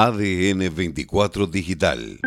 ADN 0.00 0.72
24 0.72 1.48
Digital. 1.48 2.20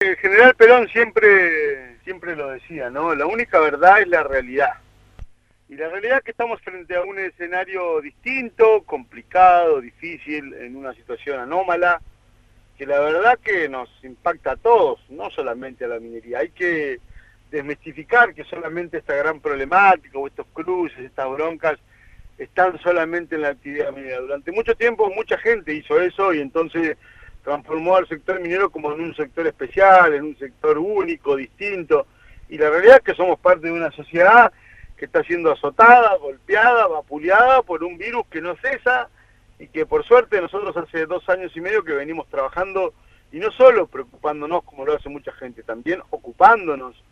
El 0.00 0.16
general 0.16 0.54
Perón 0.56 0.88
siempre, 0.88 1.98
siempre 2.02 2.34
lo 2.34 2.48
decía, 2.48 2.88
¿no? 2.88 3.14
La 3.14 3.26
única 3.26 3.60
verdad 3.60 4.00
es 4.00 4.08
la 4.08 4.22
realidad. 4.22 4.70
Y 5.68 5.74
la 5.74 5.90
realidad 5.90 6.16
es 6.16 6.24
que 6.24 6.30
estamos 6.30 6.62
frente 6.62 6.96
a 6.96 7.02
un 7.02 7.18
escenario 7.18 8.00
distinto, 8.00 8.84
complicado, 8.86 9.82
difícil, 9.82 10.54
en 10.54 10.74
una 10.74 10.94
situación 10.94 11.38
anómala, 11.38 12.00
que 12.78 12.86
la 12.86 13.00
verdad 13.00 13.38
que 13.44 13.68
nos 13.68 13.90
impacta 14.02 14.52
a 14.52 14.56
todos, 14.56 14.98
no 15.10 15.28
solamente 15.28 15.84
a 15.84 15.88
la 15.88 16.00
minería. 16.00 16.38
Hay 16.38 16.52
que 16.52 17.00
desmistificar 17.50 18.32
que 18.32 18.44
solamente 18.44 18.96
esta 18.96 19.14
gran 19.14 19.40
problemática 19.40 20.18
o 20.18 20.26
estos 20.26 20.46
cruces, 20.54 21.00
estas 21.00 21.28
broncas, 21.28 21.78
están 22.38 22.78
solamente 22.80 23.36
en 23.36 23.42
la 23.42 23.48
actividad 23.48 23.92
minera. 23.92 24.20
Durante 24.20 24.52
mucho 24.52 24.74
tiempo 24.74 25.10
mucha 25.14 25.38
gente 25.38 25.74
hizo 25.74 26.00
eso 26.00 26.34
y 26.34 26.40
entonces 26.40 26.96
transformó 27.42 27.96
al 27.96 28.08
sector 28.08 28.40
minero 28.40 28.70
como 28.70 28.92
en 28.92 29.00
un 29.00 29.14
sector 29.14 29.46
especial, 29.46 30.14
en 30.14 30.24
un 30.24 30.38
sector 30.38 30.78
único, 30.78 31.36
distinto. 31.36 32.06
Y 32.48 32.58
la 32.58 32.70
realidad 32.70 32.96
es 32.96 33.02
que 33.02 33.14
somos 33.14 33.38
parte 33.38 33.66
de 33.66 33.72
una 33.72 33.90
sociedad 33.92 34.52
que 34.96 35.06
está 35.06 35.22
siendo 35.22 35.52
azotada, 35.52 36.16
golpeada, 36.16 36.86
vapuleada 36.86 37.62
por 37.62 37.84
un 37.84 37.98
virus 37.98 38.26
que 38.28 38.40
no 38.40 38.56
cesa 38.56 39.08
y 39.58 39.68
que 39.68 39.86
por 39.86 40.04
suerte 40.04 40.40
nosotros 40.40 40.76
hace 40.76 41.06
dos 41.06 41.28
años 41.28 41.56
y 41.56 41.60
medio 41.60 41.84
que 41.84 41.92
venimos 41.92 42.28
trabajando 42.28 42.92
y 43.32 43.38
no 43.38 43.50
solo 43.52 43.86
preocupándonos 43.86 44.62
como 44.64 44.84
lo 44.84 44.94
hace 44.94 45.08
mucha 45.08 45.32
gente, 45.32 45.62
también 45.62 46.02
ocupándonos 46.10 47.02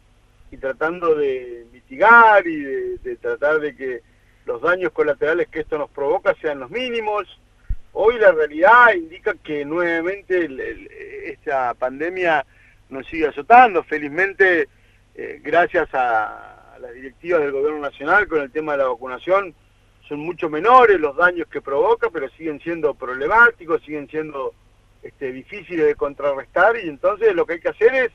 y 0.50 0.56
tratando 0.56 1.14
de 1.14 1.66
mitigar 1.72 2.46
y 2.46 2.56
de 2.56 3.16
tratar 3.20 3.60
de 3.60 3.74
que 3.74 4.02
los 4.46 4.60
daños 4.60 4.92
colaterales 4.92 5.48
que 5.48 5.60
esto 5.60 5.78
nos 5.78 5.90
provoca 5.90 6.34
sean 6.40 6.60
los 6.60 6.70
mínimos. 6.70 7.40
Hoy 7.92 8.18
la 8.18 8.32
realidad 8.32 8.94
indica 8.94 9.34
que 9.42 9.64
nuevamente 9.64 10.48
esta 11.26 11.74
pandemia 11.74 12.44
nos 12.90 13.06
sigue 13.06 13.28
azotando. 13.28 13.82
Felizmente, 13.84 14.68
eh, 15.14 15.40
gracias 15.42 15.88
a, 15.92 16.76
las 16.80 16.92
directivas 16.92 17.40
del 17.40 17.52
gobierno 17.52 17.80
nacional 17.80 18.26
con 18.26 18.42
el 18.42 18.50
tema 18.50 18.72
de 18.72 18.78
la 18.78 18.88
vacunación, 18.88 19.54
son 20.08 20.18
mucho 20.18 20.50
menores 20.50 21.00
los 21.00 21.16
daños 21.16 21.46
que 21.48 21.62
provoca, 21.62 22.10
pero 22.10 22.28
siguen 22.30 22.60
siendo 22.60 22.94
problemáticos, 22.94 23.80
siguen 23.82 24.08
siendo 24.08 24.52
este, 25.02 25.32
difíciles 25.32 25.86
de 25.86 25.94
contrarrestar 25.94 26.76
y 26.76 26.88
entonces 26.88 27.34
lo 27.34 27.46
que 27.46 27.54
hay 27.54 27.60
que 27.60 27.70
hacer 27.70 27.94
es 27.94 28.10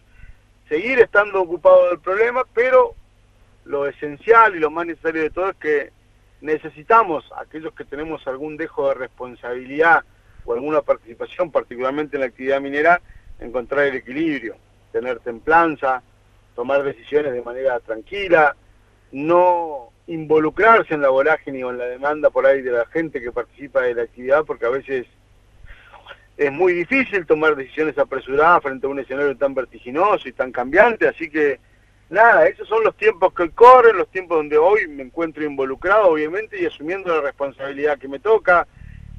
seguir 0.67 0.99
estando 0.99 1.41
ocupado 1.41 1.89
del 1.89 1.99
problema, 1.99 2.43
pero 2.53 2.93
lo 3.65 3.87
esencial 3.87 4.55
y 4.55 4.59
lo 4.59 4.69
más 4.69 4.85
necesario 4.85 5.23
de 5.23 5.29
todo 5.29 5.49
es 5.49 5.55
que 5.55 5.91
necesitamos, 6.41 7.29
aquellos 7.37 7.73
que 7.73 7.85
tenemos 7.85 8.25
algún 8.27 8.57
dejo 8.57 8.89
de 8.89 8.95
responsabilidad 8.95 10.03
o 10.45 10.53
alguna 10.53 10.81
participación, 10.81 11.51
particularmente 11.51 12.17
en 12.17 12.21
la 12.21 12.27
actividad 12.27 12.61
minera, 12.61 13.01
encontrar 13.39 13.85
el 13.85 13.95
equilibrio, 13.95 14.55
tener 14.91 15.19
templanza, 15.19 16.01
tomar 16.55 16.83
decisiones 16.83 17.33
de 17.33 17.41
manera 17.41 17.79
tranquila, 17.79 18.55
no 19.11 19.89
involucrarse 20.07 20.93
en 20.93 21.01
la 21.01 21.09
vorágine 21.09 21.63
o 21.63 21.71
en 21.71 21.77
la 21.77 21.85
demanda 21.85 22.29
por 22.29 22.45
ahí 22.45 22.61
de 22.61 22.71
la 22.71 22.85
gente 22.87 23.21
que 23.21 23.31
participa 23.31 23.81
de 23.81 23.93
la 23.93 24.03
actividad, 24.03 24.43
porque 24.45 24.65
a 24.65 24.69
veces 24.69 25.05
es 26.37 26.51
muy 26.51 26.73
difícil 26.73 27.25
tomar 27.25 27.55
decisiones 27.55 27.97
apresuradas 27.97 28.63
frente 28.63 28.87
a 28.87 28.89
un 28.89 28.99
escenario 28.99 29.35
tan 29.37 29.53
vertiginoso 29.53 30.27
y 30.27 30.31
tan 30.31 30.51
cambiante, 30.51 31.07
así 31.07 31.29
que 31.29 31.59
nada, 32.09 32.47
esos 32.47 32.67
son 32.67 32.83
los 32.83 32.95
tiempos 32.95 33.33
que 33.33 33.49
corren, 33.51 33.97
los 33.97 34.09
tiempos 34.09 34.37
donde 34.37 34.57
hoy 34.57 34.87
me 34.87 35.03
encuentro 35.03 35.43
involucrado, 35.43 36.07
obviamente, 36.07 36.61
y 36.61 36.65
asumiendo 36.65 37.13
la 37.13 37.21
responsabilidad 37.21 37.97
que 37.97 38.07
me 38.07 38.19
toca, 38.19 38.67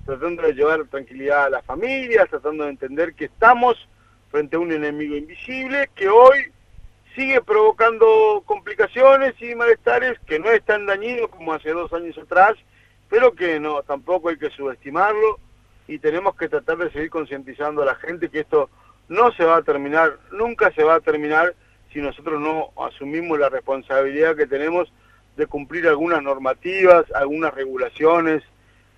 tratando 0.04 0.42
de 0.42 0.54
llevar 0.54 0.84
tranquilidad 0.86 1.44
a 1.44 1.50
las 1.50 1.64
familias, 1.64 2.28
tratando 2.28 2.64
de 2.64 2.70
entender 2.70 3.14
que 3.14 3.26
estamos 3.26 3.76
frente 4.30 4.56
a 4.56 4.60
un 4.60 4.72
enemigo 4.72 5.16
invisible 5.16 5.90
que 5.94 6.08
hoy 6.08 6.52
sigue 7.14 7.40
provocando 7.42 8.42
complicaciones 8.46 9.34
y 9.40 9.54
malestares 9.54 10.18
que 10.26 10.38
no 10.38 10.50
es 10.50 10.62
tan 10.64 10.86
dañino 10.86 11.28
como 11.28 11.52
hace 11.52 11.70
dos 11.70 11.92
años 11.92 12.16
atrás, 12.18 12.54
pero 13.08 13.34
que 13.34 13.58
no, 13.58 13.82
tampoco 13.82 14.28
hay 14.28 14.36
que 14.36 14.50
subestimarlo 14.50 15.38
y 15.88 15.98
tenemos 15.98 16.36
que 16.36 16.48
tratar 16.48 16.78
de 16.78 16.90
seguir 16.92 17.10
concientizando 17.10 17.82
a 17.82 17.86
la 17.86 17.96
gente 17.96 18.28
que 18.28 18.40
esto 18.40 18.70
no 19.08 19.32
se 19.32 19.44
va 19.44 19.56
a 19.56 19.62
terminar, 19.62 20.18
nunca 20.30 20.70
se 20.72 20.84
va 20.84 20.94
a 20.94 21.00
terminar 21.00 21.54
si 21.92 22.00
nosotros 22.00 22.40
no 22.40 22.70
asumimos 22.84 23.38
la 23.38 23.48
responsabilidad 23.48 24.36
que 24.36 24.46
tenemos 24.46 24.92
de 25.36 25.46
cumplir 25.46 25.88
algunas 25.88 26.22
normativas, 26.22 27.04
algunas 27.14 27.52
regulaciones, 27.54 28.42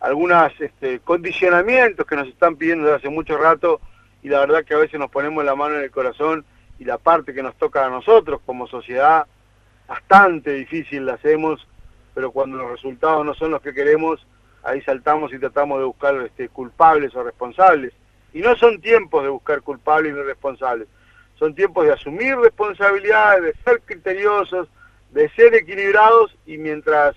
algunos 0.00 0.52
este, 0.60 0.98
condicionamientos 1.00 2.06
que 2.06 2.16
nos 2.16 2.28
están 2.28 2.56
pidiendo 2.56 2.84
desde 2.84 2.96
hace 2.96 3.08
mucho 3.08 3.38
rato 3.38 3.80
y 4.22 4.28
la 4.28 4.40
verdad 4.40 4.64
que 4.64 4.74
a 4.74 4.78
veces 4.78 4.98
nos 4.98 5.10
ponemos 5.10 5.44
la 5.44 5.54
mano 5.54 5.76
en 5.76 5.82
el 5.82 5.90
corazón 5.90 6.44
y 6.78 6.84
la 6.84 6.98
parte 6.98 7.32
que 7.32 7.42
nos 7.42 7.54
toca 7.56 7.86
a 7.86 7.90
nosotros 7.90 8.40
como 8.44 8.66
sociedad, 8.66 9.26
bastante 9.86 10.52
difícil 10.52 11.06
la 11.06 11.14
hacemos, 11.14 11.66
pero 12.14 12.32
cuando 12.32 12.56
los 12.56 12.70
resultados 12.70 13.24
no 13.24 13.34
son 13.34 13.52
los 13.52 13.62
que 13.62 13.72
queremos, 13.72 14.26
ahí 14.64 14.80
saltamos 14.82 15.32
y 15.32 15.38
tratamos 15.38 15.78
de 15.78 15.84
buscar 15.84 16.16
este, 16.22 16.48
culpables 16.48 17.14
o 17.14 17.22
responsables. 17.22 17.92
Y 18.32 18.40
no 18.40 18.56
son 18.56 18.80
tiempos 18.80 19.22
de 19.22 19.28
buscar 19.28 19.62
culpables 19.62 20.14
ni 20.14 20.22
responsables, 20.22 20.88
son 21.42 21.56
tiempos 21.56 21.84
de 21.84 21.92
asumir 21.92 22.36
responsabilidades, 22.36 23.42
de 23.42 23.62
ser 23.64 23.82
criteriosos, 23.84 24.68
de 25.10 25.28
ser 25.30 25.52
equilibrados 25.56 26.30
y 26.46 26.56
mientras 26.56 27.16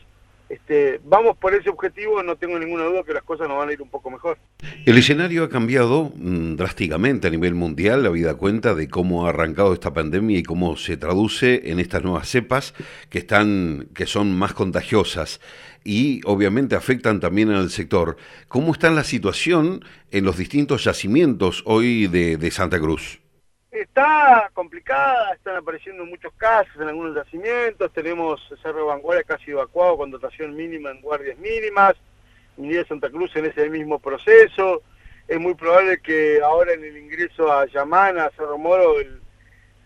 este, 0.49 0.99
vamos 1.03 1.37
por 1.37 1.53
ese 1.53 1.69
objetivo 1.69 2.23
no 2.23 2.35
tengo 2.35 2.57
ninguna 2.57 2.85
duda 2.85 3.03
que 3.03 3.13
las 3.13 3.21
cosas 3.21 3.47
nos 3.47 3.59
van 3.59 3.69
a 3.69 3.73
ir 3.73 3.83
un 3.83 3.89
poco 3.91 4.09
mejor. 4.09 4.39
El 4.83 4.97
escenario 4.97 5.43
ha 5.43 5.49
cambiado 5.49 6.11
mm, 6.15 6.55
drásticamente 6.55 7.27
a 7.27 7.29
nivel 7.29 7.53
mundial, 7.53 8.01
la 8.01 8.09
vida 8.09 8.33
cuenta 8.33 8.73
de 8.73 8.89
cómo 8.89 9.27
ha 9.27 9.29
arrancado 9.29 9.73
esta 9.73 9.93
pandemia 9.93 10.39
y 10.39 10.43
cómo 10.43 10.75
se 10.75 10.97
traduce 10.97 11.69
en 11.69 11.79
estas 11.79 12.01
nuevas 12.01 12.27
cepas 12.27 12.73
que 13.11 13.19
están 13.19 13.89
que 13.93 14.07
son 14.07 14.35
más 14.35 14.53
contagiosas 14.55 15.39
y 15.83 16.21
obviamente 16.25 16.75
afectan 16.75 17.19
también 17.19 17.51
al 17.51 17.69
sector. 17.69 18.17
¿Cómo 18.47 18.71
está 18.71 18.89
la 18.89 19.03
situación 19.03 19.85
en 20.09 20.25
los 20.25 20.35
distintos 20.35 20.83
yacimientos 20.83 21.61
hoy 21.67 22.07
de 22.07 22.49
Santa 22.49 22.79
Cruz? 22.79 23.19
Está 23.75 24.49
complicada, 24.53 25.33
están 25.33 25.57
apareciendo 25.57 26.05
muchos 26.05 26.31
casos 26.35 26.73
en 26.77 26.87
algunos 26.87 27.13
yacimientos, 27.13 27.91
tenemos 27.91 28.41
Cerro 28.63 28.85
Vanguardia 28.85 29.25
casi 29.25 29.51
evacuado 29.51 29.97
con 29.97 30.11
dotación 30.11 30.55
mínima 30.55 30.91
en 30.91 31.01
guardias 31.01 31.37
mínimas, 31.37 31.93
de 32.55 32.85
Santa 32.85 33.09
Cruz 33.09 33.35
en 33.35 33.47
ese 33.47 33.69
mismo 33.69 33.99
proceso, 33.99 34.81
es 35.27 35.39
muy 35.41 35.55
probable 35.55 35.99
que 35.99 36.39
ahora 36.41 36.71
en 36.71 36.85
el 36.85 36.95
ingreso 36.95 37.51
a 37.51 37.65
Yamana, 37.65 38.27
a 38.27 38.31
Cerro 38.31 38.57
Moro, 38.57 38.95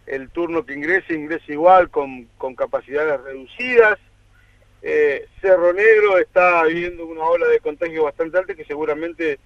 el, 0.06 0.30
turno 0.30 0.64
que 0.64 0.76
ingrese, 0.76 1.16
ingrese 1.16 1.54
igual 1.54 1.90
con, 1.90 2.28
capacidades 2.56 3.20
reducidas. 3.22 3.98
Eh, 4.84 5.28
Cerro 5.42 5.74
Negro 5.74 6.20
está 6.20 6.64
viviendo 6.66 7.08
una 7.08 7.24
ola 7.24 7.48
de 7.48 7.60
contagio 7.60 8.04
bastante 8.04 8.38
alta 8.38 8.54
que 8.54 8.66
seguramente 8.66 9.40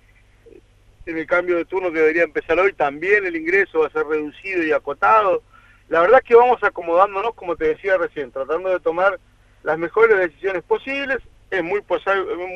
en 1.06 1.18
el 1.18 1.28
cambio 1.28 1.58
de 1.58 1.66
turno 1.66 1.92
que 1.92 2.00
debería 2.00 2.24
empezar 2.24 2.60
hoy, 2.60 2.74
también 2.74 3.26
el 3.26 3.36
ingreso 3.36 3.80
va 3.80 3.88
a 3.88 3.92
ser 3.92 4.06
reducido 4.06 4.64
y 4.64 4.72
acotado. 4.72 5.44
La 5.90 6.02
verdad 6.02 6.22
es 6.24 6.28
que 6.28 6.36
vamos 6.36 6.64
acomodándonos, 6.64 7.34
como 7.36 7.56
te 7.56 7.68
decía 7.68 7.98
recién, 7.98 8.32
tratando 8.32 8.70
de 8.70 8.80
tomar 8.80 9.20
las 9.64 9.78
mejores 9.78 10.18
decisiones 10.18 10.64
posibles. 10.64 11.18
Es 11.52 11.64
muy, 11.64 11.84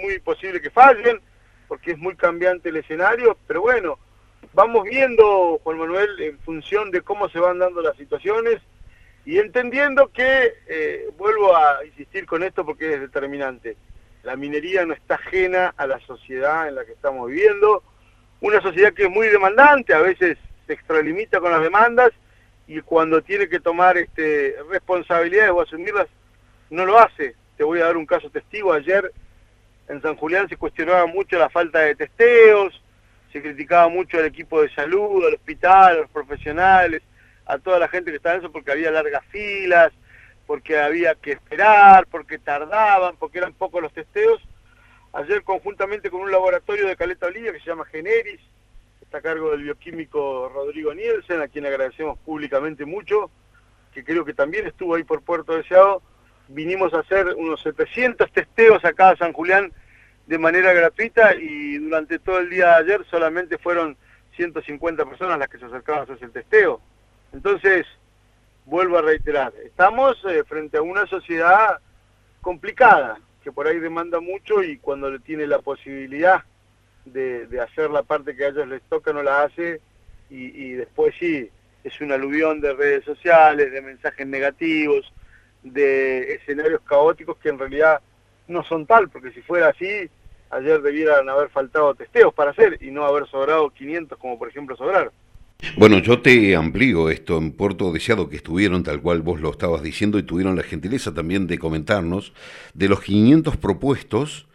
muy 0.03 0.19
posible 0.19 0.61
que 0.61 0.69
fallen, 0.69 1.21
porque 1.67 1.91
es 1.91 1.97
muy 1.97 2.15
cambiante 2.15 2.69
el 2.69 2.77
escenario, 2.77 3.37
pero 3.45 3.61
bueno, 3.61 3.99
vamos 4.53 4.83
viendo, 4.85 5.59
Juan 5.63 5.77
Manuel, 5.77 6.19
en 6.19 6.39
función 6.39 6.91
de 6.91 7.01
cómo 7.01 7.29
se 7.29 7.39
van 7.39 7.59
dando 7.59 7.81
las 7.81 7.97
situaciones 7.97 8.59
y 9.25 9.39
entendiendo 9.39 10.07
que, 10.07 10.53
eh, 10.67 11.09
vuelvo 11.17 11.55
a 11.55 11.85
insistir 11.85 12.25
con 12.25 12.43
esto 12.43 12.65
porque 12.65 12.93
es 12.93 13.01
determinante, 13.01 13.75
la 14.23 14.35
minería 14.35 14.85
no 14.85 14.93
está 14.93 15.15
ajena 15.15 15.73
a 15.77 15.85
la 15.85 15.99
sociedad 15.99 16.67
en 16.67 16.75
la 16.75 16.85
que 16.85 16.93
estamos 16.93 17.29
viviendo, 17.29 17.83
una 18.41 18.61
sociedad 18.61 18.93
que 18.93 19.03
es 19.03 19.09
muy 19.09 19.27
demandante, 19.27 19.93
a 19.93 20.01
veces 20.01 20.37
se 20.65 20.73
extralimita 20.73 21.39
con 21.39 21.51
las 21.51 21.61
demandas 21.61 22.11
y 22.67 22.81
cuando 22.81 23.21
tiene 23.21 23.47
que 23.47 23.59
tomar 23.59 23.97
este, 23.97 24.55
responsabilidades 24.69 25.51
o 25.51 25.61
asumirlas, 25.61 26.07
no 26.69 26.85
lo 26.85 26.99
hace. 26.99 27.35
Te 27.55 27.63
voy 27.63 27.79
a 27.79 27.85
dar 27.85 27.97
un 27.97 28.05
caso 28.05 28.29
testigo. 28.29 28.73
Ayer 28.73 29.11
en 29.87 30.01
San 30.01 30.15
Julián 30.15 30.49
se 30.49 30.57
cuestionaba 30.57 31.05
mucho 31.07 31.39
la 31.39 31.49
falta 31.49 31.79
de 31.79 31.95
testeos, 31.95 32.81
se 33.31 33.41
criticaba 33.41 33.87
mucho 33.87 34.17
al 34.17 34.25
equipo 34.25 34.61
de 34.61 34.69
salud, 34.73 35.25
al 35.25 35.35
hospital, 35.35 35.91
a 35.91 36.01
los 36.01 36.09
profesionales, 36.09 37.01
a 37.45 37.57
toda 37.57 37.79
la 37.79 37.87
gente 37.87 38.11
que 38.11 38.17
estaba 38.17 38.35
en 38.35 38.41
eso 38.41 38.51
porque 38.51 38.71
había 38.71 38.91
largas 38.91 39.23
filas, 39.31 39.91
porque 40.45 40.77
había 40.77 41.15
que 41.15 41.31
esperar, 41.31 42.05
porque 42.11 42.37
tardaban, 42.37 43.15
porque 43.17 43.39
eran 43.39 43.53
pocos 43.53 43.81
los 43.81 43.93
testeos 43.93 44.41
Ayer 45.17 45.41
conjuntamente 45.43 46.11
con 46.11 46.21
un 46.21 46.29
laboratorio 46.29 46.85
de 46.85 46.95
Caleta 46.95 47.25
Olivia 47.25 47.51
que 47.51 47.59
se 47.59 47.65
llama 47.65 47.85
Generis, 47.85 48.39
está 49.01 49.17
a 49.17 49.21
cargo 49.21 49.49
del 49.49 49.63
bioquímico 49.63 50.47
Rodrigo 50.47 50.93
Nielsen, 50.93 51.41
a 51.41 51.47
quien 51.47 51.65
agradecemos 51.65 52.19
públicamente 52.19 52.85
mucho, 52.85 53.31
que 53.95 54.03
creo 54.03 54.23
que 54.23 54.35
también 54.35 54.67
estuvo 54.67 54.93
ahí 54.93 55.03
por 55.03 55.23
Puerto 55.23 55.55
Deseado, 55.55 56.03
vinimos 56.49 56.93
a 56.93 56.99
hacer 56.99 57.33
unos 57.35 57.59
700 57.63 58.31
testeos 58.31 58.85
acá 58.85 59.09
a 59.09 59.17
San 59.17 59.33
Julián 59.33 59.73
de 60.27 60.37
manera 60.37 60.71
gratuita 60.71 61.33
y 61.33 61.79
durante 61.79 62.19
todo 62.19 62.37
el 62.37 62.51
día 62.51 62.67
de 62.67 62.75
ayer 62.75 63.05
solamente 63.09 63.57
fueron 63.57 63.97
150 64.35 65.03
personas 65.03 65.39
las 65.39 65.49
que 65.49 65.57
se 65.57 65.65
acercaban 65.65 66.01
a 66.01 66.03
hacerse 66.03 66.25
el 66.25 66.31
testeo. 66.31 66.79
Entonces, 67.33 67.87
vuelvo 68.65 68.99
a 68.99 69.01
reiterar, 69.01 69.51
estamos 69.65 70.23
eh, 70.29 70.43
frente 70.43 70.77
a 70.77 70.83
una 70.83 71.07
sociedad 71.07 71.79
complicada, 72.39 73.17
que 73.47 73.53
por 73.53 73.65
ahí 73.65 73.79
demanda 73.79 74.19
mucho 74.19 74.61
y 74.61 74.77
cuando 74.77 75.09
le 75.09 75.19
tiene 75.19 75.47
la 75.47 75.59
posibilidad 75.59 76.43
de, 77.05 77.47
hacer 77.61 77.89
la 77.89 78.03
parte 78.03 78.35
que 78.35 78.43
a 78.43 78.49
ellos 78.49 78.67
les 78.67 78.81
toca 78.81 79.13
no 79.13 79.23
la 79.23 79.43
hace 79.43 79.79
y, 80.29 80.47
y 80.65 80.71
después 80.73 81.15
sí, 81.17 81.49
es 81.85 82.01
un 82.01 82.11
aluvión 82.11 82.59
de 82.59 82.73
redes 82.73 83.05
sociales, 83.05 83.71
de 83.71 83.81
mensajes 83.81 84.27
negativos, 84.27 85.13
de 85.63 86.33
escenarios 86.33 86.81
caóticos 86.81 87.37
que 87.37 87.47
en 87.47 87.57
realidad 87.57 88.01
no 88.49 88.65
son 88.65 88.85
tal, 88.85 89.07
porque 89.07 89.31
si 89.31 89.41
fuera 89.41 89.69
así, 89.69 90.09
ayer 90.49 90.81
debieran 90.81 91.29
haber 91.29 91.47
faltado 91.47 91.95
testeos 91.95 92.33
para 92.33 92.51
hacer 92.51 92.77
y 92.81 92.91
no 92.91 93.05
haber 93.05 93.27
sobrado 93.27 93.69
500 93.69 94.17
como 94.17 94.37
por 94.37 94.49
ejemplo 94.49 94.75
sobraron. 94.75 95.13
Bueno, 95.75 95.99
yo 95.99 96.21
te 96.21 96.55
amplío 96.55 97.09
esto 97.09 97.37
en 97.37 97.51
Puerto 97.51 97.91
Deseado 97.91 98.29
que 98.29 98.37
estuvieron, 98.37 98.83
tal 98.83 99.01
cual 99.01 99.21
vos 99.21 99.41
lo 99.41 99.51
estabas 99.51 99.81
diciendo, 99.81 100.19
y 100.19 100.23
tuvieron 100.23 100.55
la 100.55 100.63
gentileza 100.63 101.13
también 101.13 101.47
de 101.47 101.57
comentarnos, 101.57 102.33
de 102.75 102.87
los 102.87 103.01
500 103.01 103.57
propuestos, 103.57 104.47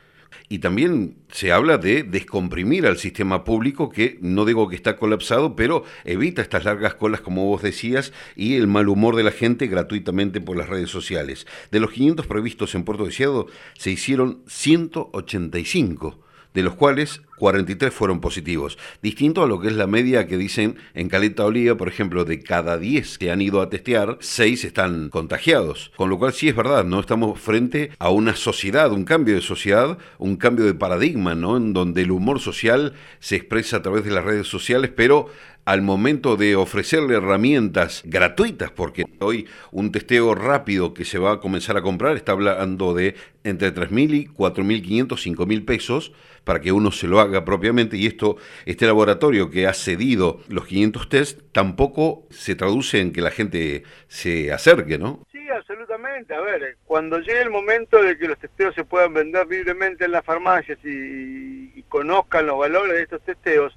y 0.49 0.61
también 0.61 1.17
se 1.31 1.51
habla 1.51 1.79
de 1.79 2.03
descomprimir 2.05 2.87
al 2.87 2.99
sistema 2.99 3.43
público 3.43 3.91
que 3.91 4.19
no 4.21 4.45
digo 4.45 4.69
que 4.69 4.77
está 4.77 4.97
colapsado, 4.97 5.57
pero 5.57 5.85
evita 6.05 6.43
estas 6.43 6.65
largas 6.65 6.95
colas 6.95 7.21
como 7.21 7.47
vos 7.47 7.63
decías 7.63 8.13
y 8.37 8.55
el 8.57 8.67
mal 8.67 8.89
humor 8.89 9.17
de 9.17 9.25
la 9.25 9.31
gente 9.31 9.67
gratuitamente 9.67 10.41
por 10.41 10.57
las 10.57 10.69
redes 10.69 10.91
sociales. 10.91 11.47
De 11.71 11.81
los 11.81 11.91
500 11.91 12.27
previstos 12.27 12.75
en 12.75 12.85
Puerto 12.85 13.07
Deseado 13.07 13.47
se 13.79 13.91
hicieron 13.91 14.43
185 14.47 16.19
de 16.55 16.63
los 16.63 16.75
cuales 16.75 17.23
43 17.43 17.93
fueron 17.93 18.21
positivos. 18.21 18.79
Distinto 19.03 19.43
a 19.43 19.49
lo 19.49 19.59
que 19.59 19.67
es 19.67 19.75
la 19.75 19.89
media 19.89 20.29
que 20.29 20.37
dicen 20.37 20.77
en 20.95 21.09
Caleta 21.09 21.45
Olía, 21.45 21.77
por 21.77 21.89
ejemplo, 21.89 22.25
de 22.25 22.39
cada 22.39 22.79
10 22.79 23.19
que 23.19 23.33
han 23.33 23.41
ido 23.41 23.61
a 23.61 23.69
testear, 23.69 24.17
6 24.21 24.65
están 24.65 25.09
contagiados. 25.09 25.91
Con 25.97 26.09
lo 26.09 26.21
cual 26.21 26.35
sí 26.35 26.49
es 26.49 26.55
verdad, 26.55 26.85
¿no? 26.85 27.01
Estamos 27.01 27.41
frente 27.41 27.91
a 27.99 28.11
una 28.11 28.37
sociedad, 28.37 28.93
un 28.93 29.05
cambio 29.05 29.35
de 29.35 29.41
sociedad, 29.41 29.99
un 30.19 30.37
cambio 30.37 30.65
de 30.67 30.75
paradigma, 30.75 31.35
¿no? 31.35 31.57
En 31.57 31.73
donde 31.73 32.03
el 32.03 32.13
humor 32.13 32.39
social 32.39 32.93
se 33.19 33.35
expresa 33.35 33.79
a 33.79 33.83
través 33.83 34.05
de 34.05 34.13
las 34.13 34.23
redes 34.23 34.47
sociales, 34.47 34.93
pero 34.95 35.29
al 35.65 35.83
momento 35.83 36.37
de 36.37 36.57
ofrecerle 36.57 37.17
herramientas 37.17 38.03
gratuitas, 38.05 38.71
porque 38.71 39.05
hoy 39.21 39.47
un 39.71 39.93
testeo 39.93 40.35
rápido 40.35 40.93
que 40.93 41.05
se 41.05 41.19
va 41.19 41.33
a 41.33 41.41
comenzar 41.41 41.77
a 41.77 41.83
comprar 41.83 42.17
está 42.17 42.33
hablando 42.33 42.95
de 42.95 43.15
entre 43.45 43.73
3.000 43.73 44.15
y 44.15 44.27
4.500, 44.27 45.09
5.000 45.09 45.65
pesos 45.65 46.13
para 46.45 46.61
que 46.61 46.73
uno 46.73 46.91
se 46.91 47.07
lo 47.07 47.21
haga 47.21 47.32
propiamente 47.41 47.97
y 47.97 48.07
esto, 48.07 48.37
este 48.67 48.87
laboratorio 48.87 49.51
que 49.51 49.67
ha 49.67 49.75
cedido 49.75 50.41
los 50.49 50.67
500 50.67 51.09
test 51.09 51.41
tampoco 51.53 52.27
se 52.31 52.55
traduce 52.55 53.01
en 53.01 53.13
que 53.13 53.21
la 53.21 53.31
gente 53.31 53.85
se 54.09 54.53
acerque, 54.53 54.99
¿no? 54.99 55.27
Sí, 55.33 55.49
absolutamente. 55.49 56.35
A 56.35 56.41
ver, 56.41 56.77
cuando 56.85 57.19
llegue 57.19 57.43
el 57.43 57.51
momento 57.51 58.03
de 58.03 58.17
que 58.19 58.29
los 58.29 58.39
testeos 58.39 58.75
se 58.75 58.85
puedan 58.85 59.15
vender 59.15 59.47
libremente 59.47 60.05
en 60.05 60.13
las 60.13 60.25
farmacias 60.25 60.79
y, 60.85 61.73
y 61.75 61.83
conozcan 61.89 62.47
los 62.47 62.59
valores 62.59 62.95
de 62.95 63.03
estos 63.03 63.23
testeos, 63.23 63.77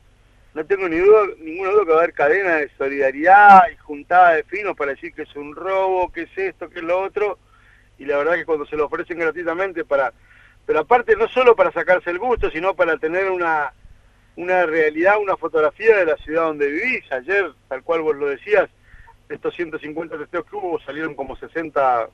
no 0.54 0.66
tengo 0.66 0.88
ni 0.88 0.98
duda, 0.98 1.28
ninguna 1.40 1.72
duda 1.72 1.84
que 1.84 1.92
va 1.92 1.96
a 1.98 2.00
haber 2.04 2.14
cadena 2.14 2.56
de 2.56 2.70
solidaridad 2.78 3.64
y 3.74 3.78
juntada 3.78 4.36
de 4.36 4.44
finos 4.44 4.76
para 4.78 4.92
decir 4.92 5.14
que 5.14 5.24
es 5.24 5.36
un 5.36 5.54
robo, 5.54 6.12
que 6.12 6.24
es 6.24 6.38
esto, 6.38 6.70
que 6.70 6.80
es 6.80 6.86
lo 6.86 7.02
otro, 7.02 7.40
y 7.98 8.06
la 8.06 8.18
verdad 8.18 8.36
que 8.36 8.46
cuando 8.46 8.66
se 8.66 8.78
lo 8.78 8.86
ofrecen 8.86 9.20
gratuitamente 9.20 9.84
para, 9.84 10.14
pero 10.66 10.80
aparte 10.80 11.16
no 11.16 11.28
solo 11.28 11.56
para 11.56 11.72
sacarse 11.72 12.10
el 12.10 12.20
gusto, 12.20 12.50
sino 12.50 12.76
para 12.76 12.98
tener 12.98 13.30
una, 13.30 13.74
una 14.36 14.66
realidad, 14.66 15.20
una 15.20 15.38
fotografía 15.38 15.98
de 15.98 16.06
la 16.06 16.18
ciudad 16.18 16.44
donde 16.44 16.68
vivís. 16.68 17.12
Ayer, 17.12 17.52
tal 17.68 17.84
cual 17.84 18.02
vos 18.02 18.16
lo 18.16 18.28
decías, 18.28 18.70
estos 19.30 19.56
150 19.56 20.18
testeos 20.18 20.46
que 20.46 20.56
hubo 20.56 20.80
salieron 20.82 21.16
como 21.16 21.36
60 21.36 22.10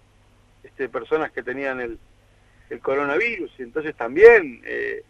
este, 0.64 0.90
personas 0.90 1.32
que 1.32 1.44
tenían 1.44 1.82
el, 1.82 2.00
el 2.70 2.80
coronavirus, 2.80 3.52
y 3.60 3.64
entonces 3.64 3.96
también... 3.96 4.62
Eh, 4.66 5.04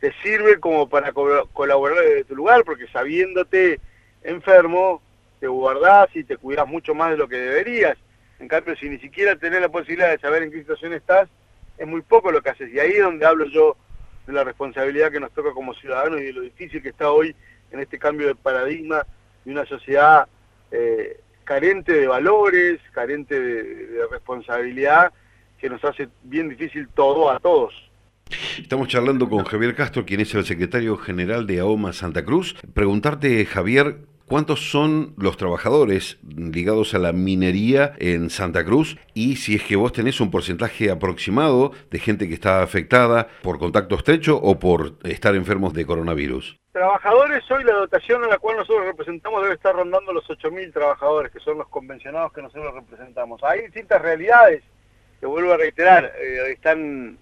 te 0.00 0.12
sirve 0.22 0.60
como 0.60 0.88
para 0.88 1.12
colaborar 1.12 1.98
desde 2.04 2.24
tu 2.24 2.36
lugar, 2.36 2.64
porque 2.64 2.86
sabiéndote 2.88 3.80
enfermo, 4.22 5.02
te 5.40 5.46
guardás 5.46 6.14
y 6.14 6.24
te 6.24 6.36
cuidás 6.36 6.66
mucho 6.66 6.94
más 6.94 7.10
de 7.10 7.16
lo 7.16 7.28
que 7.28 7.36
deberías. 7.36 7.96
En 8.38 8.48
cambio, 8.48 8.76
si 8.76 8.88
ni 8.88 8.98
siquiera 8.98 9.36
tenés 9.36 9.60
la 9.60 9.68
posibilidad 9.68 10.10
de 10.10 10.18
saber 10.18 10.44
en 10.44 10.52
qué 10.52 10.58
situación 10.58 10.92
estás, 10.92 11.28
es 11.78 11.86
muy 11.86 12.02
poco 12.02 12.30
lo 12.30 12.42
que 12.42 12.50
haces. 12.50 12.72
Y 12.72 12.78
ahí 12.78 12.92
es 12.92 13.02
donde 13.02 13.26
hablo 13.26 13.46
yo 13.46 13.76
de 14.26 14.32
la 14.32 14.44
responsabilidad 14.44 15.10
que 15.10 15.20
nos 15.20 15.32
toca 15.32 15.52
como 15.52 15.74
ciudadanos 15.74 16.20
y 16.20 16.24
de 16.24 16.32
lo 16.32 16.40
difícil 16.42 16.82
que 16.82 16.90
está 16.90 17.10
hoy 17.10 17.34
en 17.70 17.80
este 17.80 17.98
cambio 17.98 18.26
de 18.26 18.34
paradigma 18.34 19.06
de 19.44 19.52
una 19.52 19.64
sociedad 19.66 20.28
eh, 20.70 21.20
carente 21.44 21.92
de 21.92 22.06
valores, 22.06 22.80
carente 22.92 23.40
de 23.40 24.06
responsabilidad, 24.10 25.12
que 25.58 25.68
nos 25.68 25.82
hace 25.84 26.08
bien 26.22 26.48
difícil 26.48 26.88
todo 26.94 27.30
a 27.30 27.40
todos. 27.40 27.74
Estamos 28.58 28.88
charlando 28.88 29.28
con 29.28 29.44
Javier 29.44 29.74
Castro, 29.74 30.04
quien 30.04 30.20
es 30.20 30.34
el 30.34 30.44
secretario 30.44 30.96
general 30.98 31.46
de 31.46 31.60
AOMA 31.60 31.92
Santa 31.92 32.24
Cruz. 32.24 32.54
Preguntarte, 32.74 33.44
Javier, 33.46 34.00
¿Cuántos 34.28 34.70
son 34.70 35.14
los 35.16 35.38
trabajadores 35.38 36.18
ligados 36.22 36.92
a 36.92 36.98
la 36.98 37.12
minería 37.14 37.94
en 37.98 38.28
Santa 38.28 38.62
Cruz? 38.62 38.98
Y 39.14 39.36
si 39.36 39.54
es 39.54 39.62
que 39.62 39.74
vos 39.74 39.90
tenés 39.94 40.20
un 40.20 40.30
porcentaje 40.30 40.90
aproximado 40.90 41.72
de 41.90 41.98
gente 41.98 42.28
que 42.28 42.34
está 42.34 42.62
afectada 42.62 43.28
por 43.42 43.58
contacto 43.58 43.94
estrecho 43.94 44.36
o 44.36 44.58
por 44.58 44.98
estar 45.04 45.34
enfermos 45.34 45.72
de 45.72 45.86
coronavirus. 45.86 46.58
Trabajadores, 46.72 47.50
hoy 47.50 47.64
la 47.64 47.72
dotación 47.72 48.22
a 48.22 48.28
la 48.28 48.36
cual 48.36 48.58
nosotros 48.58 48.84
representamos 48.84 49.40
debe 49.40 49.54
estar 49.54 49.74
rondando 49.74 50.12
los 50.12 50.28
8.000 50.28 50.74
trabajadores, 50.74 51.32
que 51.32 51.40
son 51.40 51.56
los 51.56 51.68
convencionados 51.68 52.30
que 52.34 52.42
nosotros 52.42 52.74
representamos. 52.74 53.42
Hay 53.44 53.62
distintas 53.62 54.02
realidades, 54.02 54.62
que 55.20 55.24
vuelvo 55.26 55.54
a 55.54 55.56
reiterar, 55.56 56.04
eh, 56.04 56.52
están 56.52 57.16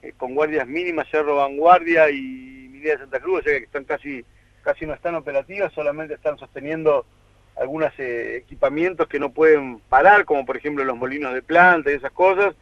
eh, 0.00 0.14
con 0.16 0.34
guardias 0.34 0.66
mínimas, 0.66 1.08
Cerro 1.10 1.36
Vanguardia 1.36 2.08
y 2.08 2.70
Minera 2.72 2.94
de 2.94 2.98
Santa 3.00 3.20
Cruz, 3.20 3.40
o 3.40 3.42
sea 3.42 3.58
que 3.58 3.64
están 3.66 3.84
casi, 3.84 4.24
casi 4.62 4.86
no 4.86 4.94
están 4.94 5.14
operativas, 5.14 5.72
solamente 5.72 6.14
están 6.14 6.38
sosteniendo 6.38 7.04
algunos 7.56 7.92
eh, 7.98 8.36
equipamientos 8.36 9.08
que 9.08 9.18
no 9.18 9.30
pueden 9.30 9.80
parar, 9.88 10.24
como 10.24 10.46
por 10.46 10.56
ejemplo 10.56 10.84
los 10.84 10.96
molinos 10.96 11.34
de 11.34 11.42
planta 11.42 11.90
y 11.90 11.94
esas 11.94 12.12
cosas, 12.12 12.54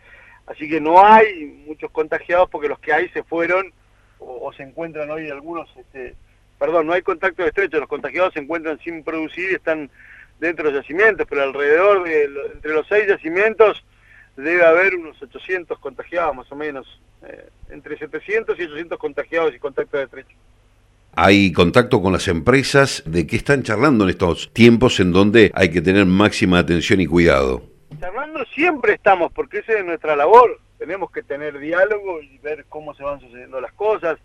así 0.46 0.68
que 0.68 0.80
no 0.80 1.04
hay 1.04 1.64
muchos 1.66 1.90
contagiados 1.90 2.48
porque 2.50 2.68
los 2.68 2.80
que 2.80 2.92
hay 2.92 3.08
se 3.10 3.22
fueron 3.22 3.72
o, 4.18 4.52
se 4.52 4.62
encuentran 4.62 5.10
hoy 5.10 5.30
algunos, 5.30 5.68
este, 5.76 6.14
perdón, 6.58 6.86
no 6.86 6.92
hay 6.92 7.02
contacto 7.02 7.44
estrecho, 7.44 7.78
los 7.78 7.88
contagiados 7.88 8.34
se 8.34 8.40
encuentran 8.40 8.78
sin 8.80 9.02
producir 9.02 9.52
y 9.52 9.54
están 9.54 9.90
dentro 10.38 10.66
de 10.66 10.72
los 10.72 10.82
yacimientos, 10.82 11.26
pero 11.28 11.42
alrededor 11.42 12.04
de 12.04 12.24
entre 12.52 12.72
los 12.72 12.86
seis 12.86 13.06
yacimientos 13.06 13.84
debe 14.36 14.64
haber 14.64 14.94
unos 14.94 15.20
800 15.22 15.78
contagiados 15.78 16.34
más 16.34 16.50
o 16.52 16.56
menos, 16.56 17.00
eh, 17.22 17.48
entre 17.70 17.98
700 17.98 18.58
y 18.58 18.64
800 18.64 18.98
contagiados 18.98 19.54
y 19.54 19.58
contactos 19.58 20.00
estrecho. 20.00 20.36
¿Hay 21.14 21.52
contacto 21.52 22.00
con 22.00 22.12
las 22.12 22.28
empresas? 22.28 23.02
¿De 23.04 23.26
qué 23.26 23.36
están 23.36 23.62
charlando 23.62 24.04
en 24.04 24.10
estos 24.10 24.52
tiempos 24.52 25.00
en 25.00 25.12
donde 25.12 25.50
hay 25.54 25.70
que 25.70 25.82
tener 25.82 26.06
máxima 26.06 26.58
atención 26.58 27.00
y 27.00 27.06
cuidado? 27.06 27.62
Charlando 27.98 28.44
siempre 28.54 28.94
estamos, 28.94 29.32
porque 29.32 29.58
esa 29.58 29.72
es 29.72 29.84
nuestra 29.84 30.14
labor. 30.14 30.60
Tenemos 30.78 31.10
que 31.10 31.22
tener 31.22 31.58
diálogo 31.58 32.22
y 32.22 32.38
ver 32.38 32.64
cómo 32.68 32.94
se 32.94 33.02
van 33.02 33.20
sucediendo 33.20 33.60
las 33.60 33.72
cosas. 33.72 34.18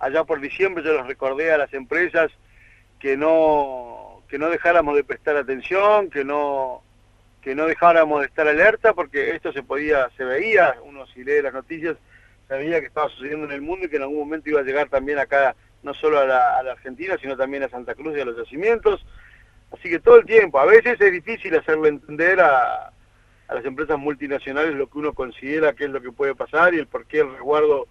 Allá 0.00 0.24
por 0.24 0.40
diciembre 0.40 0.82
yo 0.84 0.94
les 0.94 1.06
recordé 1.06 1.52
a 1.52 1.58
las 1.58 1.72
empresas 1.72 2.30
que 2.98 3.16
no, 3.16 4.22
que 4.28 4.36
no 4.38 4.50
dejáramos 4.50 4.96
de 4.96 5.04
prestar 5.04 5.36
atención, 5.36 6.10
que 6.10 6.24
no, 6.24 6.82
que 7.40 7.54
no 7.54 7.66
dejáramos 7.66 8.20
de 8.20 8.26
estar 8.26 8.48
alerta, 8.48 8.94
porque 8.94 9.30
esto 9.30 9.52
se 9.52 9.62
podía, 9.62 10.08
se 10.16 10.24
veía, 10.24 10.76
uno 10.84 11.06
si 11.06 11.22
lee 11.22 11.40
las 11.40 11.54
noticias, 11.54 11.96
sabía 12.48 12.80
que 12.80 12.86
estaba 12.86 13.08
sucediendo 13.10 13.46
en 13.46 13.52
el 13.52 13.62
mundo 13.62 13.86
y 13.86 13.88
que 13.88 13.96
en 13.96 14.02
algún 14.02 14.18
momento 14.18 14.50
iba 14.50 14.60
a 14.60 14.64
llegar 14.64 14.88
también 14.88 15.18
acá, 15.18 15.54
no 15.82 15.94
solo 15.94 16.20
a 16.20 16.26
la, 16.26 16.58
Argentina, 16.58 17.16
sino 17.20 17.36
también 17.36 17.62
a 17.62 17.68
Santa 17.68 17.94
Cruz 17.94 18.16
y 18.16 18.20
a 18.20 18.24
los 18.24 18.36
yacimientos. 18.36 19.04
Así 19.72 19.88
que 19.88 19.98
todo 19.98 20.18
el 20.18 20.26
tiempo, 20.26 20.58
a 20.58 20.66
veces 20.66 21.00
es 21.00 21.12
difícil 21.12 21.56
hacerle 21.56 21.88
entender 21.88 22.40
a, 22.40 22.92
a 23.48 23.54
las 23.54 23.64
empresas 23.64 23.98
multinacionales 23.98 24.74
lo 24.74 24.88
que 24.88 24.98
uno 24.98 25.12
considera 25.12 25.72
que 25.72 25.84
es 25.84 25.90
lo 25.90 26.00
que 26.00 26.12
puede 26.12 26.34
pasar 26.34 26.74
y 26.74 26.78
el 26.78 26.86
por 26.86 27.06
qué 27.06 27.20
el 27.20 27.32
resguardo 27.32 27.88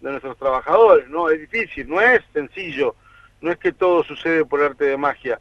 de 0.00 0.10
nuestros 0.10 0.36
trabajadores, 0.38 1.08
¿no? 1.08 1.28
Es 1.30 1.40
difícil, 1.40 1.88
no 1.88 2.00
es 2.00 2.20
sencillo, 2.32 2.94
no 3.40 3.50
es 3.50 3.58
que 3.58 3.72
todo 3.72 4.04
sucede 4.04 4.44
por 4.44 4.62
arte 4.62 4.84
de 4.84 4.96
magia. 4.96 5.40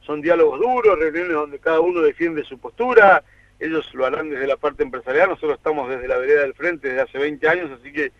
Son 0.00 0.20
diálogos 0.20 0.60
duros, 0.60 0.98
reuniones 0.98 1.32
donde 1.32 1.58
cada 1.58 1.80
uno 1.80 2.00
defiende 2.00 2.44
su 2.44 2.58
postura, 2.58 3.22
ellos 3.58 3.92
lo 3.94 4.06
harán 4.06 4.30
desde 4.30 4.46
la 4.46 4.56
parte 4.56 4.82
empresarial, 4.82 5.30
nosotros 5.30 5.56
estamos 5.56 5.88
desde 5.88 6.06
la 6.08 6.18
vereda 6.18 6.42
del 6.42 6.54
frente 6.54 6.88
desde 6.88 7.02
hace 7.02 7.18
20 7.18 7.48
años, 7.48 7.70
así 7.72 7.92
que 7.92 8.12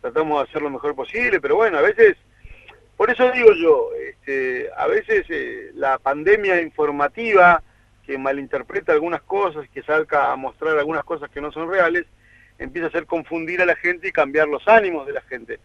tratamos 0.00 0.42
de 0.42 0.50
hacer 0.50 0.62
lo 0.62 0.70
mejor 0.70 0.94
posible, 0.94 1.40
pero 1.40 1.56
bueno, 1.56 1.78
a 1.78 1.82
veces, 1.82 2.16
por 3.00 3.10
eso 3.10 3.32
digo 3.32 3.54
yo, 3.54 3.88
este, 4.10 4.68
a 4.76 4.86
veces 4.86 5.24
eh, 5.30 5.70
la 5.72 5.98
pandemia 5.98 6.60
informativa 6.60 7.62
que 8.04 8.18
malinterpreta 8.18 8.92
algunas 8.92 9.22
cosas, 9.22 9.66
que 9.70 9.82
salga 9.82 10.30
a 10.30 10.36
mostrar 10.36 10.78
algunas 10.78 11.02
cosas 11.04 11.30
que 11.30 11.40
no 11.40 11.50
son 11.50 11.70
reales, 11.70 12.04
empieza 12.58 12.84
a 12.84 12.90
hacer 12.90 13.06
confundir 13.06 13.62
a 13.62 13.64
la 13.64 13.74
gente 13.74 14.08
y 14.08 14.12
cambiar 14.12 14.48
los 14.48 14.68
ánimos 14.68 15.06
de 15.06 15.14
la 15.14 15.22
gente. 15.22 15.58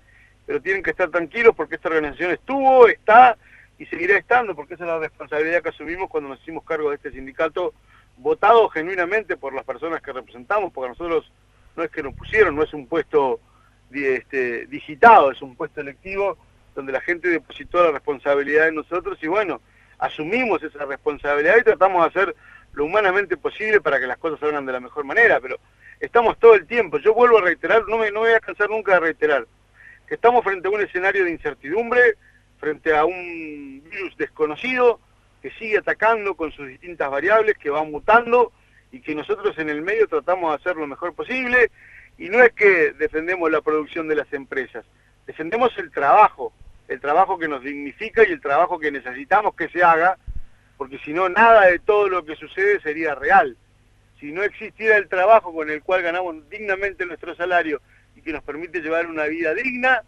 pero 0.46 0.62
tienen 0.62 0.82
que 0.82 0.92
estar 0.92 1.10
tranquilos 1.10 1.54
porque 1.58 1.76
esta 1.76 1.90
organización 1.90 2.32
estuvo, 2.32 2.88
está 2.88 3.38
y 3.78 3.86
seguirá 3.88 4.18
estando, 4.18 4.56
porque 4.56 4.76
esa 4.76 4.86
es 4.86 4.90
la 4.92 5.00
responsabilidad 5.00 5.62
que 5.62 5.70
asumimos 5.70 6.10
cuando 6.10 6.30
nos 6.30 6.42
hicimos 6.42 6.64
cargo 6.64 6.92
de 6.92 6.96
este 6.96 7.12
sindicato, 7.12 7.74
votado 8.16 8.70
genuinamente 8.70 9.36
por 9.36 9.54
las 9.54 9.66
personas 9.66 10.02
que 10.02 10.14
representamos, 10.14 10.72
porque 10.72 10.88
nosotros 10.88 11.30
no 11.76 11.84
es 11.84 11.92
que 11.92 12.02
nos 12.02 12.16
pusieron, 12.16 12.56
no 12.56 12.64
es 12.64 12.74
un 12.74 12.88
puesto 12.88 13.42
este, 13.92 14.68
digitado, 14.68 15.32
es 15.32 15.42
un 15.42 15.58
puesto 15.58 15.82
electivo 15.82 16.38
donde 16.76 16.92
la 16.92 17.02
gente 17.02 17.30
depositó 17.30 17.84
la 17.84 17.92
responsabilidad 17.92 18.68
en 18.68 18.76
nosotros 18.76 19.18
y 19.22 19.28
bueno, 19.28 19.62
asumimos 19.98 20.62
esa 20.62 20.86
responsabilidad 20.86 21.58
y 21.58 21.64
tratamos 21.64 22.04
de 22.04 22.10
hacer 22.10 22.36
lo 22.74 22.86
humanamente 22.86 23.38
posible 23.38 23.82
para 23.82 24.00
que 24.00 24.08
las 24.08 24.18
cosas 24.18 24.40
salgan 24.40 24.66
de 24.66 24.74
la 24.74 24.80
mejor 24.80 25.06
manera, 25.06 25.40
pero 25.40 25.58
estamos 26.00 26.38
todo 26.38 26.56
el 26.56 26.68
tiempo, 26.68 27.00
yo 27.00 27.14
vuelvo 27.14 27.38
a 27.38 27.42
reiterar, 27.42 27.88
no 27.88 27.98
me, 27.98 28.12
no 28.12 28.20
voy 28.20 28.34
a 28.34 28.40
cansar 28.40 28.70
nunca 28.70 28.94
de 28.96 29.00
reiterar, 29.00 29.48
que 30.08 30.16
estamos 30.16 30.44
frente 30.44 30.68
a 30.68 30.72
un 30.72 30.82
escenario 30.82 31.24
de 31.24 31.32
incertidumbre, 31.32 32.16
frente 32.60 32.96
a 32.96 33.06
un 33.06 33.82
virus 33.90 34.16
desconocido 34.18 35.00
que 35.42 35.52
sigue 35.52 35.78
atacando 35.78 36.36
con 36.36 36.52
sus 36.52 36.68
distintas 36.68 37.10
variables, 37.10 37.58
que 37.58 37.70
van 37.70 37.92
mutando 37.92 38.52
y 38.92 39.00
que 39.00 39.14
nosotros 39.14 39.58
en 39.60 39.70
el 39.70 39.82
medio 39.82 40.08
tratamos 40.08 40.52
de 40.52 40.56
hacer 40.56 40.76
lo 40.76 40.88
mejor 40.88 41.14
posible. 41.14 41.70
Y 42.18 42.30
no 42.30 42.42
es 42.42 42.52
que 42.54 42.94
defendemos 42.94 43.52
la 43.52 43.62
producción 43.62 44.08
de 44.08 44.16
las 44.16 44.32
empresas, 44.34 44.86
defendemos 45.28 45.78
el 45.78 45.92
trabajo, 45.92 46.54
el 46.88 47.00
trabajo 47.00 47.38
que 47.38 47.48
nos 47.48 47.64
dignifica 47.64 48.28
y 48.28 48.32
el 48.32 48.42
trabajo 48.42 48.80
que 48.80 48.92
necesitamos 48.92 49.56
que 49.56 49.70
se 49.70 49.84
haga, 49.84 50.18
porque 50.78 51.00
si 51.00 51.14
no, 51.14 51.30
nada 51.30 51.68
de 51.68 51.80
todo 51.80 52.10
lo 52.10 52.26
que 52.26 52.36
sucede 52.36 52.80
sería 52.82 53.16
real. 53.16 53.58
Si 54.20 54.32
no 54.32 54.44
existiera 54.44 54.98
el 54.98 55.08
trabajo 55.08 55.54
con 55.54 55.70
el 55.70 55.82
cual 55.84 56.02
ganamos 56.02 56.50
dignamente 56.50 57.06
nuestro 57.06 57.36
salario 57.36 57.82
y 58.16 58.22
que 58.22 58.34
nos 58.34 58.44
permite 58.44 58.82
llevar 58.82 59.08
una 59.08 59.26
vida 59.26 59.54
digna, 59.54 60.04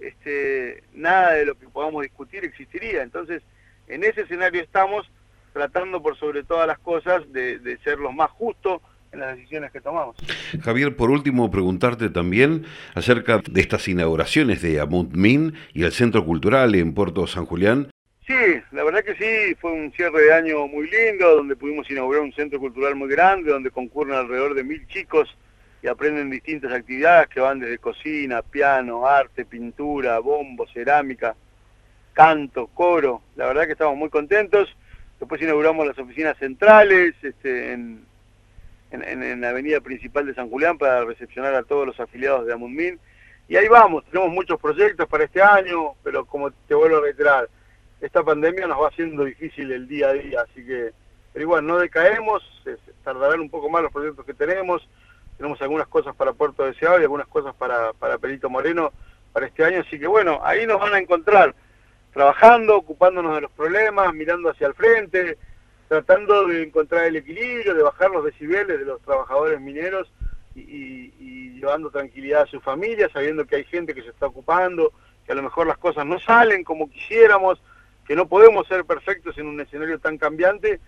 este, 0.00 0.82
nada 0.94 1.32
de 1.32 1.46
lo 1.46 1.54
que 1.54 1.68
podamos 1.68 2.02
discutir 2.02 2.44
existiría. 2.44 3.02
Entonces, 3.02 3.42
en 3.88 4.04
ese 4.04 4.22
escenario 4.22 4.62
estamos 4.62 5.10
tratando 5.52 6.02
por 6.02 6.16
sobre 6.16 6.44
todas 6.44 6.66
las 6.66 6.78
cosas 6.78 7.30
de, 7.32 7.58
de 7.58 7.76
ser 7.78 7.98
los 7.98 8.14
más 8.14 8.30
justos, 8.30 8.80
en 9.12 9.20
las 9.20 9.36
decisiones 9.36 9.70
que 9.70 9.80
tomamos. 9.80 10.16
Javier, 10.62 10.96
por 10.96 11.10
último, 11.10 11.50
preguntarte 11.50 12.08
también 12.08 12.64
acerca 12.94 13.40
de 13.48 13.60
estas 13.60 13.86
inauguraciones 13.88 14.62
de 14.62 14.80
Amut 14.80 15.14
Min 15.14 15.54
y 15.74 15.84
el 15.84 15.92
Centro 15.92 16.24
Cultural 16.24 16.74
en 16.74 16.94
Puerto 16.94 17.26
San 17.26 17.44
Julián. 17.46 17.88
Sí, 18.26 18.34
la 18.70 18.84
verdad 18.84 19.04
que 19.04 19.14
sí, 19.16 19.54
fue 19.60 19.72
un 19.72 19.92
cierre 19.92 20.22
de 20.22 20.32
año 20.32 20.66
muy 20.66 20.88
lindo, 20.88 21.36
donde 21.36 21.56
pudimos 21.56 21.90
inaugurar 21.90 22.22
un 22.22 22.32
centro 22.32 22.58
cultural 22.58 22.94
muy 22.94 23.08
grande, 23.08 23.50
donde 23.50 23.70
concurren 23.70 24.16
alrededor 24.16 24.54
de 24.54 24.64
mil 24.64 24.86
chicos 24.86 25.28
y 25.82 25.88
aprenden 25.88 26.30
distintas 26.30 26.72
actividades 26.72 27.28
que 27.28 27.40
van 27.40 27.58
desde 27.58 27.78
cocina, 27.78 28.40
piano, 28.40 29.06
arte, 29.06 29.44
pintura, 29.44 30.20
bombo, 30.20 30.66
cerámica, 30.68 31.34
canto, 32.12 32.68
coro. 32.68 33.22
La 33.34 33.46
verdad 33.46 33.66
que 33.66 33.72
estamos 33.72 33.96
muy 33.96 34.08
contentos. 34.08 34.74
Después 35.18 35.42
inauguramos 35.42 35.86
las 35.86 35.98
oficinas 35.98 36.38
centrales 36.38 37.14
este, 37.22 37.72
en, 37.72 38.04
en, 38.92 39.40
la 39.40 39.50
avenida 39.50 39.80
principal 39.80 40.26
de 40.26 40.34
San 40.34 40.50
Julián 40.50 40.78
para 40.78 41.04
recepcionar 41.04 41.54
a 41.54 41.62
todos 41.62 41.86
los 41.86 41.98
afiliados 41.98 42.46
de 42.46 42.52
Amundmin. 42.52 42.98
Y 43.48 43.56
ahí 43.56 43.68
vamos, 43.68 44.04
tenemos 44.06 44.32
muchos 44.32 44.60
proyectos 44.60 45.08
para 45.08 45.24
este 45.24 45.42
año, 45.42 45.94
pero 46.02 46.24
como 46.24 46.50
te 46.50 46.74
vuelvo 46.74 46.98
a 46.98 47.02
reiterar, 47.02 47.48
esta 48.00 48.22
pandemia 48.22 48.66
nos 48.66 48.80
va 48.80 48.88
haciendo 48.88 49.24
difícil 49.24 49.70
el 49.72 49.88
día 49.88 50.08
a 50.08 50.12
día, 50.12 50.40
así 50.42 50.64
que, 50.64 50.92
pero 51.32 51.42
igual, 51.42 51.66
no 51.66 51.78
decaemos, 51.78 52.42
tardarán 53.04 53.40
un 53.40 53.50
poco 53.50 53.68
más 53.68 53.82
los 53.82 53.92
proyectos 53.92 54.24
que 54.26 54.34
tenemos, 54.34 54.88
tenemos 55.36 55.60
algunas 55.62 55.86
cosas 55.88 56.14
para 56.14 56.32
Puerto 56.32 56.64
Deseado 56.64 57.00
y 57.00 57.02
algunas 57.02 57.26
cosas 57.28 57.54
para, 57.54 57.92
para 57.92 58.18
Perito 58.18 58.50
Moreno 58.50 58.92
para 59.32 59.46
este 59.46 59.64
año, 59.64 59.80
así 59.80 59.98
que 59.98 60.06
bueno, 60.06 60.40
ahí 60.42 60.66
nos 60.66 60.80
van 60.80 60.94
a 60.94 60.98
encontrar, 60.98 61.54
trabajando, 62.12 62.76
ocupándonos 62.76 63.34
de 63.34 63.42
los 63.42 63.50
problemas, 63.52 64.12
mirando 64.14 64.50
hacia 64.50 64.66
el 64.66 64.74
frente, 64.74 65.38
tratando 65.92 66.46
de 66.46 66.62
encontrar 66.62 67.04
el 67.04 67.16
equilibrio, 67.16 67.74
de 67.74 67.82
bajar 67.82 68.10
los 68.10 68.24
decibeles 68.24 68.78
de 68.78 68.86
los 68.86 69.02
trabajadores 69.02 69.60
mineros 69.60 70.10
y, 70.54 71.50
llevando 71.60 71.90
tranquilidad 71.90 72.42
a 72.42 72.46
su 72.46 72.62
familia, 72.62 73.10
sabiendo 73.12 73.44
que 73.44 73.56
hay 73.56 73.64
gente 73.64 73.92
que 73.92 74.00
se 74.00 74.08
está 74.08 74.24
ocupando, 74.24 74.90
que 75.26 75.32
a 75.32 75.34
lo 75.34 75.42
mejor 75.42 75.66
las 75.66 75.76
cosas 75.76 76.06
no 76.06 76.18
salen 76.18 76.64
como 76.64 76.88
quisiéramos, 76.88 77.60
que 78.06 78.16
no 78.16 78.26
podemos 78.26 78.66
ser 78.68 78.86
perfectos 78.86 79.36
en 79.36 79.46
un 79.46 79.60
escenario 79.60 79.98
tan 79.98 80.16
cambiante, 80.16 80.80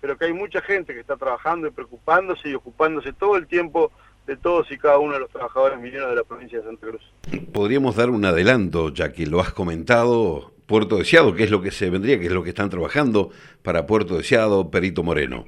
pero 0.00 0.18
que 0.18 0.24
hay 0.24 0.32
mucha 0.32 0.60
gente 0.60 0.92
que 0.92 1.00
está 1.00 1.16
trabajando 1.16 1.68
y 1.68 1.70
preocupándose 1.70 2.48
y 2.48 2.54
ocupándose 2.54 3.12
todo 3.12 3.36
el 3.36 3.46
tiempo 3.46 3.92
de 4.26 4.36
todos 4.36 4.68
y 4.72 4.76
cada 4.76 4.98
uno 4.98 5.14
de 5.14 5.20
los 5.20 5.30
trabajadores 5.30 5.78
mineros 5.78 6.10
de 6.10 6.16
la 6.16 6.24
provincia 6.24 6.58
de 6.58 6.64
Santa 6.64 6.88
Cruz. 6.88 7.12
Podríamos 7.52 7.94
dar 7.94 8.10
un 8.10 8.24
adelanto, 8.24 8.92
ya 8.92 9.12
que 9.12 9.24
lo 9.24 9.38
has 9.38 9.52
comentado, 9.52 10.50
Puerto 10.68 10.98
Deseado, 10.98 11.34
¿qué 11.34 11.44
es 11.44 11.50
lo 11.50 11.62
que 11.62 11.70
se 11.70 11.88
vendría, 11.88 12.18
qué 12.20 12.26
es 12.26 12.32
lo 12.32 12.42
que 12.42 12.50
están 12.50 12.68
trabajando 12.68 13.30
para 13.62 13.86
Puerto 13.86 14.18
Deseado, 14.18 14.70
Perito 14.70 15.02
Moreno. 15.02 15.46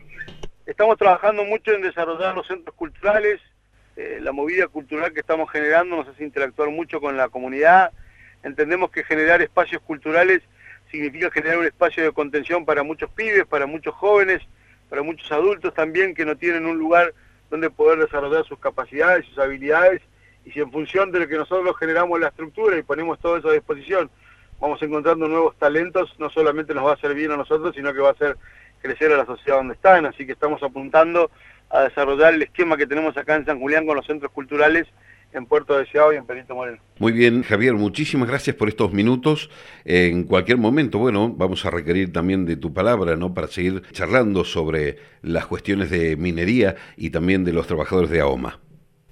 Estamos 0.64 0.96
trabajando 0.96 1.44
mucho 1.44 1.72
en 1.72 1.82
desarrollar 1.82 2.34
los 2.34 2.46
centros 2.46 2.74
culturales, 2.74 3.38
eh, 3.96 4.18
la 4.22 4.32
movida 4.32 4.66
cultural 4.68 5.12
que 5.12 5.20
estamos 5.20 5.50
generando 5.50 5.96
nos 5.96 6.08
hace 6.08 6.24
interactuar 6.24 6.70
mucho 6.70 7.02
con 7.02 7.18
la 7.18 7.28
comunidad, 7.28 7.90
entendemos 8.42 8.90
que 8.90 9.04
generar 9.04 9.42
espacios 9.42 9.82
culturales 9.82 10.40
significa 10.90 11.30
generar 11.30 11.58
un 11.58 11.66
espacio 11.66 12.02
de 12.02 12.12
contención 12.12 12.64
para 12.64 12.82
muchos 12.82 13.10
pibes, 13.10 13.44
para 13.44 13.66
muchos 13.66 13.94
jóvenes, 13.96 14.40
para 14.88 15.02
muchos 15.02 15.30
adultos 15.30 15.74
también 15.74 16.14
que 16.14 16.24
no 16.24 16.36
tienen 16.36 16.64
un 16.64 16.78
lugar 16.78 17.12
donde 17.50 17.68
poder 17.68 17.98
desarrollar 17.98 18.46
sus 18.46 18.58
capacidades, 18.58 19.26
sus 19.26 19.38
habilidades, 19.38 20.00
y 20.46 20.50
si 20.52 20.60
en 20.60 20.72
función 20.72 21.12
de 21.12 21.20
lo 21.20 21.28
que 21.28 21.36
nosotros 21.36 21.76
generamos 21.78 22.18
la 22.18 22.28
estructura 22.28 22.78
y 22.78 22.82
ponemos 22.82 23.18
todo 23.18 23.36
eso 23.36 23.50
a 23.50 23.52
disposición, 23.52 24.10
vamos 24.60 24.82
encontrando 24.82 25.26
nuevos 25.26 25.56
talentos, 25.56 26.14
no 26.18 26.30
solamente 26.30 26.74
nos 26.74 26.86
va 26.86 26.92
a 26.92 27.08
bien 27.08 27.32
a 27.32 27.36
nosotros, 27.36 27.74
sino 27.74 27.92
que 27.92 28.00
va 28.00 28.08
a 28.08 28.12
hacer 28.12 28.36
crecer 28.80 29.12
a 29.12 29.16
la 29.16 29.26
sociedad 29.26 29.58
donde 29.58 29.74
están, 29.74 30.06
así 30.06 30.26
que 30.26 30.32
estamos 30.32 30.62
apuntando 30.62 31.30
a 31.70 31.82
desarrollar 31.82 32.34
el 32.34 32.42
esquema 32.42 32.76
que 32.76 32.86
tenemos 32.86 33.16
acá 33.16 33.36
en 33.36 33.46
San 33.46 33.60
Julián 33.60 33.86
con 33.86 33.96
los 33.96 34.06
centros 34.06 34.32
culturales 34.32 34.86
en 35.32 35.46
Puerto 35.46 35.78
Deseado 35.78 36.12
y 36.12 36.16
en 36.16 36.26
Perito 36.26 36.54
Moreno. 36.54 36.78
Muy 36.98 37.12
bien, 37.12 37.42
Javier, 37.42 37.74
muchísimas 37.74 38.28
gracias 38.28 38.56
por 38.56 38.68
estos 38.68 38.92
minutos. 38.92 39.48
En 39.84 40.24
cualquier 40.24 40.58
momento, 40.58 40.98
bueno, 40.98 41.32
vamos 41.32 41.64
a 41.64 41.70
requerir 41.70 42.12
también 42.12 42.46
de 42.46 42.56
tu 42.56 42.74
palabra, 42.74 43.16
¿no? 43.16 43.32
Para 43.32 43.46
seguir 43.46 43.82
charlando 43.92 44.44
sobre 44.44 44.98
las 45.22 45.46
cuestiones 45.46 45.90
de 45.90 46.16
minería 46.16 46.74
y 46.96 47.10
también 47.10 47.44
de 47.44 47.52
los 47.52 47.66
trabajadores 47.68 48.10
de 48.10 48.20
AOMA. 48.20 48.58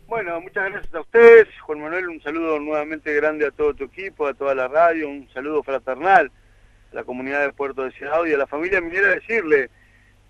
Bueno, 0.09 0.41
muchas 0.41 0.71
gracias 0.71 0.95
a 0.95 1.03
ustedes, 1.03 1.49
Juan 1.61 1.83
Manuel, 1.83 2.09
un 2.09 2.23
saludo 2.23 2.59
nuevamente 2.59 3.13
grande 3.13 3.47
a 3.47 3.51
todo 3.51 3.75
tu 3.75 3.85
equipo, 3.85 4.27
a 4.27 4.33
toda 4.33 4.55
la 4.55 4.67
radio, 4.67 5.07
un 5.07 5.29
saludo 5.35 5.63
fraternal 5.63 6.33
a 6.91 6.95
la 6.95 7.05
comunidad 7.05 7.43
de 7.43 7.53
Puerto 7.53 7.85
Deseado 7.85 8.27
y 8.27 8.33
a 8.33 8.39
la 8.39 8.47
familia 8.47 8.81
minera 8.81 9.09
decirle 9.09 9.69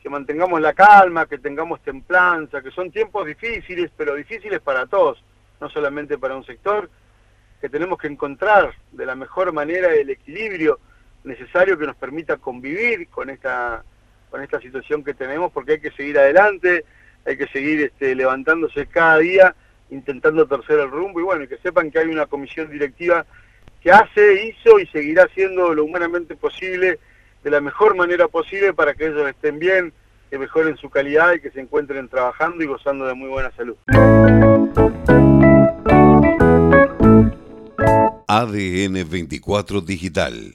que 0.03 0.11
mantengamos 0.11 0.61
la 0.61 0.73
calma, 0.73 1.27
que 1.27 1.39
tengamos 1.39 1.81
templanza, 1.81 2.61
que 2.61 2.73
son 2.73 2.91
tiempos 2.91 3.25
difíciles, 3.25 3.93
pero 3.97 4.17
difíciles 4.17 4.59
para 4.61 4.87
todos, 4.87 5.23
no 5.61 5.71
solamente 5.71 6.19
para 6.19 6.35
un 6.35 6.45
sector, 6.45 6.91
que 7.61 7.69
tenemos 7.69 8.01
que 8.01 8.09
encontrar 8.09 8.75
de 8.91 9.07
la 9.07 9.15
mejor 9.15 9.53
manera 9.53 9.95
el 9.95 10.11
equilibrio 10.11 10.81
necesario 11.23 11.79
que 11.79 11.87
nos 11.87 11.95
permita 11.95 12.37
convivir 12.39 13.07
con 13.11 13.31
esta, 13.31 13.85
con 14.29 14.43
esta 14.43 14.59
situación 14.59 15.05
que 15.05 15.15
tenemos, 15.15 15.53
porque 15.53 15.75
hay 15.75 15.81
que 15.81 15.93
seguir 15.93 16.19
adelante, 16.19 16.85
hay 17.25 17.37
que 17.37 17.47
seguir 17.47 17.81
este, 17.83 18.17
levantándose 18.17 18.89
cada 18.89 19.19
día 19.19 19.55
intentando 19.91 20.47
torcer 20.47 20.79
el 20.81 20.91
rumbo 20.91 21.21
y 21.21 21.25
bueno, 21.25 21.49
que 21.49 21.59
sepan 21.59 21.91
que 21.91 21.99
hay 21.99 22.09
una 22.09 22.27
comisión 22.27 22.71
directiva 22.71 23.25
que 23.81 23.91
hace, 23.91 24.49
hizo 24.49 24.79
y 24.79 24.87
seguirá 24.87 25.25
haciendo 25.25 25.73
lo 25.75 25.85
humanamente 25.85 26.37
posible, 26.37 26.99
de 27.43 27.51
la 27.51 27.61
mejor 27.61 27.97
manera 27.97 28.29
posible 28.29 28.73
para 28.73 28.95
que 28.95 29.07
ellos 29.07 29.29
estén 29.29 29.59
bien, 29.59 29.93
que 30.31 30.39
mejoren 30.39 30.77
su 30.77 30.91
calidad 30.91 31.35
y 31.35 31.41
que 31.41 31.51
se 31.51 31.61
encuentren 31.61 32.09
trabajando 32.09 32.63
y 32.63 32.67
gozando 32.67 33.07
de 33.07 33.15
muy 33.15 33.29
buena 33.29 33.51
salud. 33.53 33.77
ADN 38.27 39.09
24 39.09 39.81
Digital 39.81 40.55